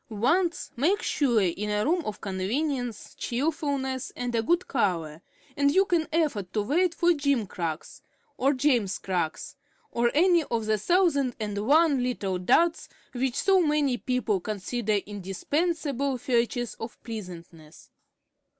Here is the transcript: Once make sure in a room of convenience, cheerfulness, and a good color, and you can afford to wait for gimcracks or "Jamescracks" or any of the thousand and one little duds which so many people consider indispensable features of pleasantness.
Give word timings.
Once 0.09 0.71
make 0.75 1.03
sure 1.03 1.39
in 1.43 1.69
a 1.69 1.85
room 1.85 2.03
of 2.05 2.21
convenience, 2.21 3.13
cheerfulness, 3.13 4.11
and 4.15 4.33
a 4.33 4.41
good 4.41 4.67
color, 4.67 5.21
and 5.55 5.69
you 5.75 5.85
can 5.85 6.07
afford 6.11 6.51
to 6.51 6.63
wait 6.63 6.95
for 6.95 7.13
gimcracks 7.13 8.01
or 8.35 8.51
"Jamescracks" 8.51 9.53
or 9.91 10.09
any 10.15 10.41
of 10.45 10.65
the 10.65 10.79
thousand 10.79 11.35
and 11.39 11.55
one 11.67 12.01
little 12.01 12.39
duds 12.39 12.89
which 13.11 13.35
so 13.35 13.61
many 13.61 13.95
people 13.95 14.39
consider 14.39 14.93
indispensable 14.93 16.17
features 16.17 16.73
of 16.79 16.97
pleasantness. 17.03 17.91